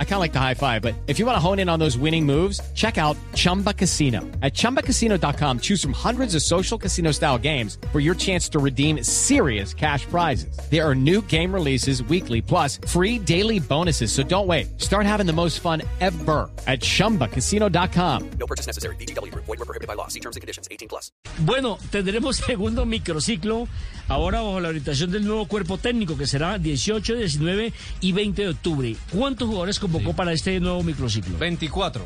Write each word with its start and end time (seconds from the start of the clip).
I 0.00 0.04
kind 0.04 0.14
of 0.14 0.20
like 0.20 0.32
the 0.32 0.40
high 0.40 0.54
five, 0.54 0.82
but 0.82 0.94
if 1.06 1.20
you 1.20 1.26
want 1.26 1.36
to 1.36 1.40
hone 1.40 1.60
in 1.60 1.68
on 1.68 1.78
those 1.78 1.96
winning 1.96 2.26
moves, 2.26 2.60
check 2.74 2.98
out 2.98 3.16
Chumba 3.34 3.72
Casino. 3.72 4.22
At 4.42 4.54
ChumbaCasino.com, 4.54 5.60
choose 5.60 5.80
from 5.80 5.92
hundreds 5.92 6.34
of 6.34 6.42
social 6.42 6.76
casino 6.76 7.12
style 7.12 7.38
games 7.38 7.78
for 7.92 8.00
your 8.00 8.16
chance 8.16 8.48
to 8.48 8.58
redeem 8.58 9.04
serious 9.04 9.72
cash 9.72 10.04
prizes. 10.06 10.58
There 10.68 10.84
are 10.84 10.96
new 10.96 11.22
game 11.22 11.54
releases 11.54 12.02
weekly, 12.02 12.42
plus 12.42 12.80
free 12.88 13.20
daily 13.20 13.60
bonuses. 13.60 14.10
So 14.10 14.24
don't 14.24 14.48
wait. 14.48 14.80
Start 14.80 15.06
having 15.06 15.26
the 15.26 15.32
most 15.32 15.60
fun 15.60 15.82
ever 16.00 16.50
at 16.66 16.80
ChumbaCasino.com. 16.80 18.30
No 18.40 18.46
purchase 18.46 18.66
necessary. 18.66 18.96
BGW. 18.96 19.32
Void 19.34 19.46
were 19.46 19.56
prohibited 19.58 19.86
by 19.86 19.94
law. 19.94 20.08
See 20.08 20.20
terms 20.20 20.34
and 20.34 20.40
conditions. 20.40 20.66
18 20.72 20.88
plus. 20.88 21.12
Bueno, 21.40 21.78
tendremos 21.90 22.36
segundo 22.36 22.84
microciclo 22.84 23.68
ahora 24.08 24.40
bajo 24.40 24.60
la 24.60 24.70
orientación 24.70 25.12
del 25.12 25.24
nuevo 25.24 25.46
cuerpo 25.46 25.78
técnico 25.78 26.16
que 26.16 26.26
será 26.26 26.58
18, 26.58 27.14
19 27.14 27.72
y 28.00 28.12
20 28.12 28.42
de 28.42 28.48
octubre. 28.48 28.96
¿Cuántos 29.12 29.46
jugadores 29.46 29.78
convocó 29.90 30.14
para 30.14 30.32
este 30.32 30.60
nuevo 30.60 30.82
microciclo? 30.82 31.36
24. 31.38 32.04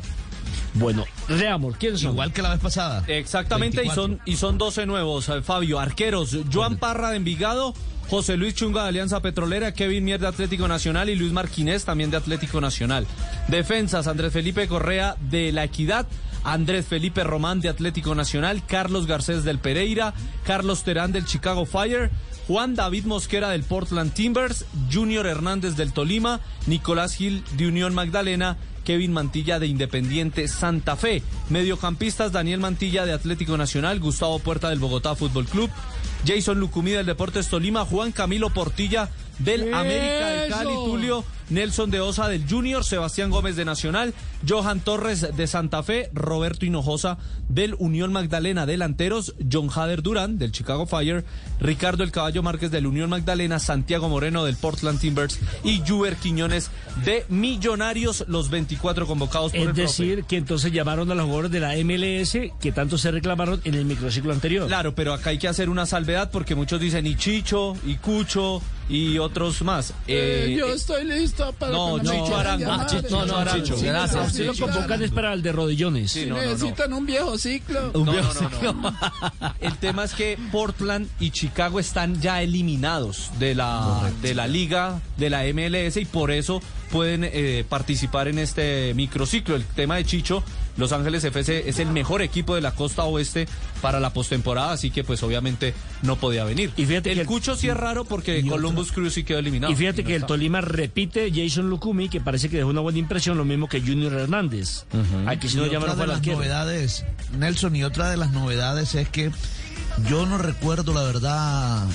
Bueno, 0.75 1.05
veamos, 1.27 1.77
¿quiénes 1.77 2.01
son? 2.01 2.13
Igual 2.13 2.33
que 2.33 2.41
la 2.41 2.51
vez 2.51 2.59
pasada. 2.59 3.03
Exactamente, 3.07 3.77
y 3.77 3.87
24. 3.87 4.03
son, 4.03 4.21
y 4.25 4.35
son 4.37 4.57
12 4.57 4.85
nuevos, 4.85 5.29
eh, 5.29 5.41
Fabio. 5.41 5.79
Arqueros, 5.79 6.35
Joan 6.51 6.77
Parra 6.77 7.11
de 7.11 7.17
Envigado, 7.17 7.73
José 8.09 8.37
Luis 8.37 8.53
Chunga 8.53 8.83
de 8.83 8.89
Alianza 8.89 9.21
Petrolera, 9.21 9.73
Kevin 9.73 10.03
Mier 10.03 10.19
de 10.19 10.27
Atlético 10.27 10.67
Nacional 10.67 11.09
y 11.09 11.15
Luis 11.15 11.31
Marquinés 11.31 11.85
también 11.85 12.11
de 12.11 12.17
Atlético 12.17 12.61
Nacional. 12.61 13.07
Defensas, 13.47 14.07
Andrés 14.07 14.33
Felipe 14.33 14.67
Correa 14.67 15.15
de 15.19 15.51
La 15.51 15.63
Equidad, 15.63 16.05
Andrés 16.43 16.85
Felipe 16.85 17.23
Román 17.23 17.61
de 17.61 17.69
Atlético 17.69 18.15
Nacional, 18.15 18.63
Carlos 18.65 19.07
Garcés 19.07 19.43
del 19.43 19.59
Pereira, 19.59 20.13
Carlos 20.45 20.83
Terán 20.83 21.11
del 21.11 21.25
Chicago 21.25 21.65
Fire, 21.65 22.11
Juan 22.47 22.75
David 22.75 23.05
Mosquera 23.05 23.49
del 23.49 23.63
Portland 23.63 24.13
Timbers, 24.13 24.65
Junior 24.91 25.25
Hernández 25.25 25.75
del 25.75 25.93
Tolima, 25.93 26.41
Nicolás 26.67 27.15
Gil 27.15 27.43
de 27.57 27.67
Unión 27.67 27.93
Magdalena, 27.93 28.57
Kevin 28.83 29.13
Mantilla 29.13 29.59
de 29.59 29.67
Independiente 29.67 30.47
Santa 30.47 30.95
Fe. 30.95 31.23
Mediocampistas 31.49 32.31
Daniel 32.31 32.59
Mantilla 32.59 33.05
de 33.05 33.13
Atlético 33.13 33.57
Nacional, 33.57 33.99
Gustavo 33.99 34.39
Puerta 34.39 34.69
del 34.69 34.79
Bogotá 34.79 35.15
Fútbol 35.15 35.45
Club, 35.45 35.69
Jason 36.25 36.59
Lucumí 36.59 36.91
del 36.91 37.05
Deportes 37.05 37.49
Tolima, 37.49 37.85
Juan 37.85 38.11
Camilo 38.11 38.49
Portilla 38.49 39.09
del 39.39 39.73
América 39.73 40.27
del 40.29 40.49
Cali, 40.49 40.73
Tulio 40.85 41.23
Nelson 41.49 41.91
de 41.91 41.99
Osa 42.01 42.27
del 42.27 42.47
Junior, 42.49 42.83
Sebastián 42.83 43.29
Gómez 43.29 43.55
de 43.55 43.65
Nacional, 43.65 44.13
Johan 44.47 44.79
Torres 44.79 45.35
de 45.35 45.47
Santa 45.47 45.83
Fe, 45.83 46.09
Roberto 46.13 46.65
Hinojosa 46.65 47.17
del 47.47 47.75
Unión 47.77 48.11
Magdalena, 48.11 48.65
delanteros, 48.65 49.35
John 49.51 49.69
Hader 49.73 50.01
Durán 50.01 50.37
del 50.37 50.51
Chicago 50.51 50.85
Fire, 50.85 51.23
Ricardo 51.59 52.03
El 52.03 52.11
Caballo 52.11 52.43
Márquez 52.43 52.71
del 52.71 52.87
Unión 52.87 53.09
Magdalena, 53.09 53.59
Santiago 53.59 54.09
Moreno 54.09 54.43
del 54.45 54.55
Portland 54.55 54.99
Timbers 54.99 55.39
y 55.63 55.81
Juber 55.87 56.15
Quiñones 56.15 56.71
de 57.05 57.25
Millonarios, 57.29 58.25
los 58.27 58.49
24 58.49 59.05
convocados 59.05 59.51
por 59.51 59.61
Es 59.61 59.67
el 59.67 59.73
profe. 59.73 60.03
decir, 60.03 60.23
que 60.25 60.37
entonces 60.37 60.71
llamaron 60.71 61.11
a 61.11 61.15
los 61.15 61.25
jugadores 61.25 61.51
de 61.51 61.59
la 61.59 61.75
MLS 61.83 62.51
que 62.59 62.71
tanto 62.71 62.97
se 62.97 63.11
reclamaron 63.11 63.61
en 63.63 63.75
el 63.75 63.85
microciclo 63.85 64.33
anterior. 64.33 64.67
Claro, 64.67 64.95
pero 64.95 65.13
acá 65.13 65.29
hay 65.31 65.37
que 65.37 65.47
hacer 65.47 65.69
una 65.69 65.85
salvedad 65.85 66.31
porque 66.31 66.55
muchos 66.55 66.79
dicen 66.79 67.05
y 67.05 67.15
Chicho, 67.15 67.75
y 67.85 67.95
Cucho, 67.95 68.61
y 68.89 69.17
otros 69.17 69.61
más. 69.61 69.93
Eh, 70.07 70.55
yo 70.57 70.67
eh, 70.67 70.75
estoy 70.75 71.05
listo 71.05 71.51
para 71.53 71.71
no, 71.71 71.97
me 71.97 72.03
Chicho 72.03 72.35
Arango. 72.35 72.71
Ah, 72.71 72.87
no, 73.09 73.25
no, 73.25 73.37
Arango. 73.37 73.77
Sí, 73.77 73.85
Gracias. 73.85 74.33
Si 74.33 74.43
lo 74.43 74.53
convocan 74.53 75.01
es 75.01 75.11
para 75.11 75.33
el 75.33 75.41
de 75.41 75.51
rodillones. 75.51 76.11
Sí, 76.11 76.25
no, 76.25 76.35
no, 76.35 76.41
no. 76.41 76.51
Necesitan 76.51 76.93
un 76.93 77.05
viejo 77.05 77.37
ciclo. 77.37 77.91
No, 77.93 78.05
no, 78.05 78.13
no, 78.13 78.73
no. 78.73 78.97
El 79.59 79.77
tema 79.77 80.03
es 80.03 80.13
que 80.13 80.37
Portland 80.51 81.07
y 81.19 81.31
Chicago 81.31 81.79
están 81.79 82.21
ya 82.21 82.41
eliminados 82.41 83.31
de 83.39 83.55
la, 83.55 84.11
de 84.21 84.33
la 84.33 84.47
liga, 84.47 85.01
de 85.17 85.29
la 85.29 85.43
MLS, 85.43 85.97
y 85.97 86.05
por 86.05 86.31
eso 86.31 86.61
pueden 86.93 87.23
eh, 87.23 87.65
participar 87.67 88.27
en 88.27 88.37
este 88.37 88.93
microciclo. 88.93 89.55
El 89.55 89.65
tema 89.65 89.95
de 89.95 90.05
Chicho, 90.05 90.43
Los 90.77 90.91
Ángeles 90.91 91.23
FC 91.23 91.67
es 91.67 91.79
el 91.79 91.87
mejor 91.89 92.21
equipo 92.21 92.53
de 92.53 92.61
la 92.61 92.71
costa 92.75 93.03
oeste 93.03 93.47
para 93.81 93.99
la 93.99 94.13
postemporada, 94.13 94.73
así 94.73 94.91
que 94.91 95.03
pues 95.03 95.23
obviamente 95.23 95.73
no 96.03 96.17
podía 96.17 96.43
venir. 96.43 96.71
Y 96.77 96.85
fíjate 96.85 97.09
el 97.09 97.15
que 97.15 97.21
el- 97.21 97.27
Cucho 97.27 97.55
sí 97.55 97.67
es 97.67 97.75
raro 97.75 98.05
porque 98.05 98.45
Columbus 98.47 98.91
Crew 98.91 99.09
sí 99.09 99.23
quedó 99.23 99.39
eliminado. 99.39 99.73
Y 99.73 99.75
fíjate 99.75 100.03
No 100.03 100.07
que 100.07 100.15
el. 100.15 100.25
Tolima 100.25 100.61
repite 100.61 101.31
Jason 101.33 101.67
Lucumi, 101.67 102.09
que 102.09 102.21
parece 102.21 102.47
que 102.47 102.57
dejó 102.57 102.69
una 102.69 102.81
buena 102.81 102.99
impresión, 102.99 103.39
lo 103.39 103.43
mismo 103.45 103.67
que 103.67 103.81
Junior 103.81 104.13
Hernández. 104.13 104.85
Aquí 105.25 105.49
si 105.49 105.57
no 105.57 105.63
fue 105.63 105.71
de 105.71 105.79
la 105.97 106.05
las 106.05 106.17
izquierda. 106.17 106.37
novedades, 106.39 107.05
Nelson, 107.35 107.75
y 107.75 107.83
otra 107.83 108.11
de 108.11 108.17
las 108.17 108.31
novedades 108.31 108.93
es 108.93 109.09
que 109.09 109.31
yo 110.07 110.27
no 110.27 110.37
recuerdo, 110.37 110.93
la 110.93 111.01
verdad, 111.01 111.87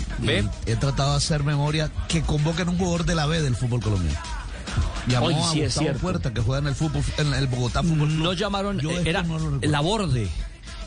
he 0.67 0.75
tratado 0.77 1.13
de 1.13 1.17
hacer 1.19 1.45
memoria, 1.45 1.89
que 2.09 2.23
convoquen 2.23 2.69
un 2.69 2.79
jugador 2.79 3.05
de 3.07 3.15
la 3.15 3.27
B 3.27 3.41
del 3.43 3.55
fútbol 3.55 3.81
colombiano. 3.81 4.19
Llamó 5.09 5.29
a 5.29 5.51
sí 5.51 5.61
es 5.61 5.67
Gustavo 5.67 5.85
cierto. 5.85 6.01
Puerta, 6.01 6.35
que 6.35 6.41
juega 6.41 6.61
en 6.61 6.67
el 6.69 6.75
fútbol, 6.75 7.03
en 7.19 7.35
el 7.35 7.47
Bogotá 7.47 7.83
Fútbol 7.83 8.09
Club. 8.09 8.23
No 8.23 8.33
llamaron, 8.33 8.79
Yo 8.79 8.91
eh, 8.91 9.03
era 9.07 9.23
no 9.23 9.59
la 9.63 9.81
borde, 9.81 10.29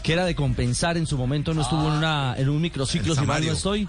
que 0.04 0.14
era 0.14 0.26
de 0.26 0.36
compensar 0.36 0.98
en 0.98 1.08
su 1.08 1.18
momento, 1.18 1.54
no 1.54 1.62
estuvo 1.62 1.88
en, 1.88 1.94
una, 1.94 2.36
en 2.38 2.50
un 2.50 2.62
microciclo, 2.62 3.16
si 3.16 3.26
mal 3.26 3.46
no 3.46 3.52
estoy, 3.52 3.88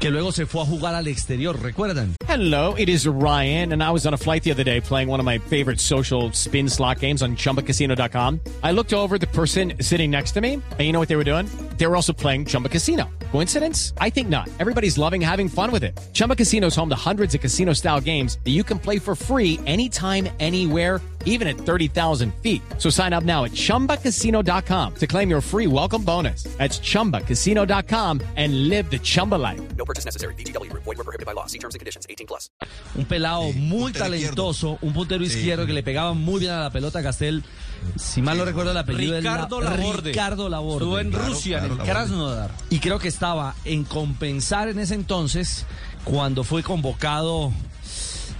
que 0.00 0.10
luego 0.10 0.32
se 0.32 0.46
fue 0.46 0.62
a 0.62 0.64
jugar 0.64 0.94
al 0.94 1.06
exterior, 1.06 1.60
¿recuerdan? 1.60 2.14
Hello, 2.28 2.74
it 2.76 2.88
is 2.88 3.06
Ryan, 3.06 3.72
and 3.72 3.82
I 3.82 3.90
was 3.90 4.06
on 4.06 4.14
a 4.14 4.18
flight 4.18 4.42
the 4.42 4.50
other 4.50 4.64
day 4.64 4.80
playing 4.80 5.08
one 5.08 5.20
of 5.20 5.26
my 5.26 5.38
favorite 5.38 5.80
social 5.80 6.30
spin 6.32 6.68
slot 6.68 6.98
games 7.00 7.22
on 7.22 7.36
chumbacasino.com. 7.36 8.40
I 8.62 8.72
looked 8.72 8.92
over 8.92 9.14
at 9.16 9.20
the 9.20 9.28
person 9.28 9.74
sitting 9.80 10.10
next 10.10 10.32
to 10.32 10.40
me, 10.40 10.54
and 10.54 10.80
you 10.80 10.92
know 10.92 10.98
what 10.98 11.08
they 11.08 11.16
were 11.16 11.24
doing? 11.24 11.48
They 11.76 11.86
were 11.86 11.96
also 11.96 12.12
playing 12.12 12.46
Chumba 12.46 12.68
Casino. 12.68 13.10
Coincidence? 13.30 13.92
I 13.98 14.10
think 14.10 14.28
not. 14.28 14.48
Everybody's 14.58 14.98
loving 14.98 15.20
having 15.20 15.48
fun 15.48 15.70
with 15.70 15.84
it. 15.84 16.00
Chumba 16.12 16.34
Casino 16.34 16.68
is 16.68 16.76
home 16.76 16.88
to 16.88 16.96
hundreds 16.96 17.34
of 17.34 17.40
casino 17.40 17.72
style 17.74 18.00
games 18.00 18.38
that 18.44 18.50
you 18.50 18.64
can 18.64 18.78
play 18.78 18.98
for 18.98 19.14
free 19.14 19.60
anytime, 19.66 20.28
anywhere 20.40 21.00
even 21.26 21.48
at 21.48 21.56
30,000 21.56 22.34
feet. 22.36 22.62
So 22.78 22.90
sign 22.90 23.12
up 23.12 23.24
now 23.24 23.44
at 23.44 23.52
ChumbaCasino.com 23.52 24.94
to 24.94 25.06
claim 25.06 25.28
your 25.28 25.42
free 25.42 25.66
welcome 25.66 26.02
bonus. 26.04 26.44
That's 26.58 26.78
ChumbaCasino.com 26.78 28.20
and 28.36 28.68
live 28.68 28.90
the 28.90 28.98
Chumba 28.98 29.34
life. 29.34 29.76
No 29.76 29.84
purchase 29.84 30.04
necessary. 30.04 30.34
BGW. 30.34 30.72
Void 30.94 30.98
were 30.98 31.04
prohibited 31.04 31.26
by 31.26 31.34
law. 31.34 31.46
See 31.48 31.58
terms 31.58 31.74
and 31.74 31.80
conditions. 31.80 32.06
18 32.08 32.26
plus. 32.26 32.50
Un 32.94 33.04
pelado 33.04 33.52
Sí, 33.52 33.58
muy 33.58 33.92
talentoso, 33.92 34.78
un 34.80 34.92
puntero 34.92 35.24
Sí. 35.24 35.32
izquierdo 35.38 35.66
que 35.66 35.72
le 35.72 35.82
pegaba 35.82 36.14
muy 36.14 36.40
bien 36.40 36.52
a 36.52 36.60
la 36.60 36.70
pelota 36.70 37.00
a 37.00 37.02
Castel. 37.02 37.42
Si 37.96 38.22
mal 38.22 38.38
no 38.38 38.44
recuerdo 38.44 38.70
el 38.70 38.76
apellido 38.76 39.16
Ricardo 39.18 39.60
la- 39.60 39.70
Laborde. 39.76 40.10
Ricardo 40.10 40.48
Laborde. 40.48 40.76
Estuvo 40.84 40.98
en 40.98 41.10
Claro, 41.10 41.26
Rusia, 41.26 41.58
en 41.64 41.72
el. 41.72 41.78
Krasnodar. 41.78 42.50
Y 42.70 42.78
creo 42.78 42.98
que 42.98 43.08
estaba 43.08 43.54
en 43.64 43.84
compensar 43.84 44.68
en 44.68 44.78
ese 44.78 44.94
entonces 44.94 45.66
cuando 46.04 46.44
fue 46.44 46.62
convocado, 46.62 47.52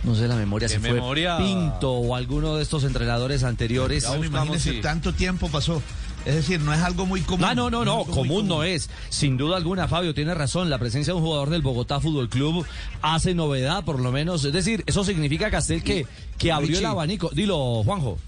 no 0.04 0.14
sé 0.14 0.28
la 0.28 0.36
memoria, 0.36 0.68
si 0.68 0.74
¿Qué 0.74 0.80
fue 0.80 0.92
memoria? 0.92 1.36
Pinto 1.38 1.92
o 1.92 2.14
alguno 2.14 2.56
de 2.56 2.62
estos 2.62 2.84
entrenadores 2.84 3.42
anteriores. 3.42 4.04
Ya 4.04 4.80
tanto 4.82 5.12
tiempo 5.12 5.48
pasó. 5.48 5.82
Es 6.24 6.34
decir, 6.34 6.60
no 6.60 6.72
es 6.72 6.80
algo 6.80 7.06
muy 7.06 7.20
común. 7.20 7.44
Ah, 7.44 7.54
no, 7.54 7.70
no, 7.70 7.84
no, 7.84 7.98
algo 7.98 8.04
muy 8.06 8.14
común 8.14 8.48
no 8.48 8.64
es. 8.64 8.88
Sin 9.10 9.36
duda 9.36 9.56
alguna, 9.56 9.88
Fabio, 9.88 10.14
tiene 10.14 10.34
razón. 10.34 10.70
La 10.70 10.78
presencia 10.78 11.12
de 11.12 11.18
un 11.18 11.24
jugador 11.24 11.50
del 11.50 11.62
Bogotá 11.62 12.00
Fútbol 12.00 12.28
Club 12.28 12.64
hace 13.02 13.34
novedad, 13.34 13.84
por 13.84 14.00
lo 14.00 14.10
menos. 14.10 14.44
Es 14.44 14.52
decir, 14.52 14.82
eso 14.86 15.04
significa, 15.04 15.50
Castel, 15.50 15.82
que, 15.82 16.06
que 16.38 16.52
abrió 16.52 16.78
el 16.78 16.86
abanico. 16.86 17.30
Dilo, 17.32 17.82
Juanjo. 17.84 18.18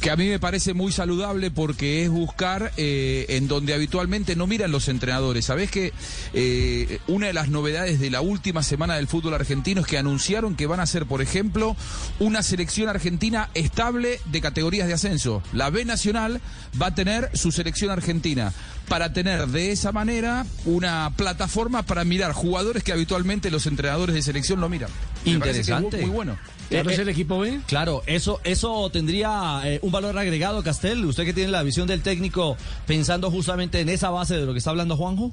Que 0.00 0.10
a 0.10 0.16
mí 0.16 0.28
me 0.28 0.38
parece 0.38 0.74
muy 0.74 0.92
saludable 0.92 1.50
porque 1.50 2.04
es 2.04 2.10
buscar 2.10 2.72
eh, 2.76 3.26
en 3.30 3.48
donde 3.48 3.74
habitualmente 3.74 4.36
no 4.36 4.46
miran 4.46 4.70
los 4.70 4.88
entrenadores. 4.88 5.46
Sabés 5.46 5.70
que 5.70 5.92
eh, 6.34 7.00
una 7.08 7.26
de 7.26 7.32
las 7.32 7.48
novedades 7.48 7.98
de 7.98 8.10
la 8.10 8.20
última 8.20 8.62
semana 8.62 8.96
del 8.96 9.08
fútbol 9.08 9.34
argentino 9.34 9.80
es 9.80 9.86
que 9.86 9.98
anunciaron 9.98 10.54
que 10.54 10.66
van 10.66 10.80
a 10.80 10.84
hacer, 10.84 11.06
por 11.06 11.20
ejemplo, 11.20 11.76
una 12.20 12.42
selección 12.42 12.88
argentina 12.88 13.50
estable 13.54 14.20
de 14.26 14.40
categorías 14.40 14.86
de 14.86 14.94
ascenso. 14.94 15.42
La 15.52 15.70
B 15.70 15.84
Nacional 15.84 16.40
va 16.80 16.86
a 16.86 16.94
tener 16.94 17.30
su 17.36 17.50
selección 17.50 17.90
argentina 17.90 18.52
para 18.88 19.12
tener 19.12 19.46
de 19.48 19.70
esa 19.70 19.92
manera 19.92 20.46
una 20.64 21.12
plataforma 21.16 21.82
para 21.82 22.04
mirar 22.04 22.32
jugadores 22.32 22.82
que 22.82 22.92
habitualmente 22.92 23.50
los 23.50 23.66
entrenadores 23.66 24.14
de 24.14 24.22
selección 24.22 24.60
no 24.60 24.68
miran. 24.68 24.90
Interesante. 25.24 25.98
muy 25.98 26.10
bueno. 26.10 26.38
¿Claro 26.70 26.90
Eh, 26.90 26.92
es 26.92 26.98
eh, 26.98 27.02
el 27.02 27.08
equipo 27.08 27.38
B? 27.38 27.60
Claro, 27.66 28.02
eso, 28.06 28.40
eso 28.44 28.90
tendría 28.90 29.62
eh, 29.64 29.78
un 29.82 29.92
valor 29.92 30.16
agregado, 30.18 30.62
Castel. 30.62 31.04
Usted 31.04 31.24
que 31.24 31.32
tiene 31.32 31.50
la 31.50 31.62
visión 31.62 31.86
del 31.86 32.02
técnico 32.02 32.56
pensando 32.86 33.30
justamente 33.30 33.80
en 33.80 33.88
esa 33.88 34.10
base 34.10 34.36
de 34.36 34.44
lo 34.44 34.52
que 34.52 34.58
está 34.58 34.70
hablando 34.70 34.96
Juanjo. 34.96 35.32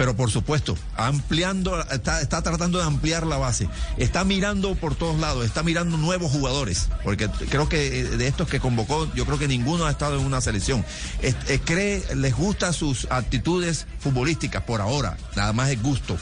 Pero 0.00 0.16
por 0.16 0.30
supuesto, 0.30 0.78
ampliando, 0.96 1.78
está, 1.90 2.22
está 2.22 2.40
tratando 2.40 2.78
de 2.78 2.84
ampliar 2.84 3.26
la 3.26 3.36
base. 3.36 3.68
Está 3.98 4.24
mirando 4.24 4.74
por 4.74 4.94
todos 4.94 5.20
lados, 5.20 5.44
está 5.44 5.62
mirando 5.62 5.98
nuevos 5.98 6.32
jugadores. 6.32 6.88
Porque 7.04 7.28
creo 7.28 7.68
que 7.68 8.00
eh, 8.00 8.04
de 8.04 8.26
estos 8.26 8.48
que 8.48 8.60
convocó, 8.60 9.12
yo 9.12 9.26
creo 9.26 9.38
que 9.38 9.46
ninguno 9.46 9.84
ha 9.84 9.90
estado 9.90 10.18
en 10.18 10.24
una 10.24 10.40
selección. 10.40 10.86
Eh, 11.20 11.60
cree, 11.62 12.02
les 12.14 12.34
gustan 12.34 12.72
sus 12.72 13.08
actitudes 13.10 13.86
futbolísticas 13.98 14.62
por 14.62 14.80
ahora, 14.80 15.18
nada 15.36 15.52
más 15.52 15.68
es 15.68 15.82
gusto. 15.82 16.16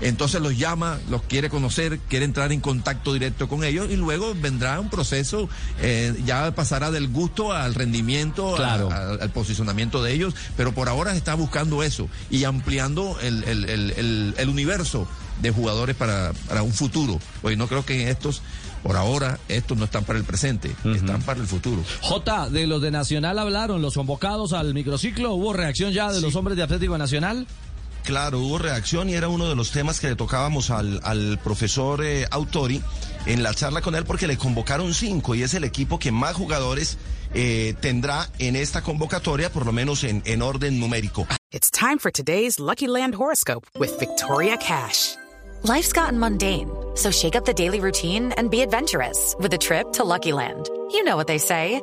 Entonces 0.00 0.40
los 0.40 0.56
llama, 0.56 0.98
los 1.10 1.22
quiere 1.22 1.50
conocer, 1.50 1.98
quiere 2.08 2.24
entrar 2.24 2.52
en 2.52 2.60
contacto 2.60 3.12
directo 3.12 3.48
con 3.48 3.64
ellos 3.64 3.88
y 3.90 3.96
luego 3.96 4.34
vendrá 4.34 4.78
un 4.80 4.90
proceso, 4.90 5.48
eh, 5.80 6.14
ya 6.24 6.54
pasará 6.54 6.90
del 6.90 7.08
gusto 7.08 7.52
al 7.52 7.74
rendimiento, 7.74 8.54
a- 8.54 8.56
Claro. 8.56 8.90
a- 8.90 9.14
al 9.22 9.30
posicionamiento 9.30 10.02
de 10.02 10.12
ellos, 10.12 10.34
pero 10.56 10.72
por 10.72 10.88
ahora 10.88 11.14
está 11.16 11.34
buscando 11.34 11.82
eso 11.82 12.08
y 12.30 12.44
ampliando 12.44 13.18
el, 13.22 13.42
el- 13.44 13.64
el- 13.68 13.90
el- 13.92 14.34
el 14.36 14.48
universo 14.48 15.08
de 15.42 15.50
jugadores 15.50 15.94
para, 15.96 16.32
para 16.48 16.62
un 16.62 16.72
futuro, 16.72 17.18
porque 17.42 17.56
no 17.56 17.68
creo 17.68 17.84
que 17.86 18.10
estos, 18.10 18.42
por 18.82 18.96
ahora, 18.96 19.38
estos 19.48 19.76
no 19.78 19.84
están 19.84 20.04
para 20.04 20.18
el 20.18 20.24
presente, 20.24 20.74
están 20.84 21.22
para 21.22 21.40
el 21.40 21.46
futuro. 21.46 21.82
J, 22.00 22.50
de 22.50 22.66
los 22.66 22.82
de 22.82 22.90
Nacional 22.90 23.38
hablaron, 23.38 23.80
los 23.82 23.94
convocados 23.94 24.52
al 24.52 24.74
microciclo, 24.74 25.34
¿hubo 25.34 25.52
reacción 25.52 25.92
ya 25.92 26.10
de 26.12 26.20
los 26.20 26.34
hombres 26.34 26.56
de 26.56 26.62
Atlético 26.64 26.98
Nacional? 26.98 27.46
Claro, 28.08 28.38
hubo 28.38 28.56
reacción 28.56 29.10
y 29.10 29.12
era 29.12 29.28
uno 29.28 29.50
de 29.50 29.54
los 29.54 29.70
temas 29.70 30.00
que 30.00 30.08
le 30.08 30.16
tocábamos 30.16 30.70
al, 30.70 30.98
al 31.04 31.38
profesor 31.44 32.02
eh, 32.02 32.26
Autori 32.30 32.82
en 33.26 33.42
la 33.42 33.52
charla 33.52 33.82
con 33.82 33.94
él 33.94 34.06
porque 34.06 34.26
le 34.26 34.38
convocaron 34.38 34.94
cinco 34.94 35.34
y 35.34 35.42
es 35.42 35.52
el 35.52 35.62
equipo 35.62 35.98
que 35.98 36.10
más 36.10 36.34
jugadores 36.34 36.96
eh, 37.34 37.74
tendrá 37.82 38.26
en 38.38 38.56
esta 38.56 38.80
convocatoria, 38.80 39.52
por 39.52 39.66
lo 39.66 39.72
menos 39.72 40.04
en, 40.04 40.22
en 40.24 40.40
orden 40.40 40.80
numérico. 40.80 41.26
It's 41.50 41.70
time 41.70 41.98
for 41.98 42.10
today's 42.10 42.58
Lucky 42.58 42.86
Land 42.86 43.14
horoscope 43.14 43.66
with 43.78 43.90
Victoria 43.98 44.56
Cash. 44.56 45.14
Life's 45.64 45.92
gotten 45.92 46.18
mundane, 46.18 46.70
so 46.94 47.10
shake 47.10 47.36
up 47.36 47.44
the 47.44 47.52
daily 47.52 47.78
routine 47.78 48.32
and 48.38 48.50
be 48.50 48.62
adventurous 48.62 49.36
with 49.38 49.52
a 49.52 49.58
trip 49.58 49.92
to 49.92 50.04
Lucky 50.04 50.32
Land. 50.32 50.70
You 50.92 51.04
know 51.04 51.18
what 51.18 51.26
they 51.26 51.36
say. 51.36 51.82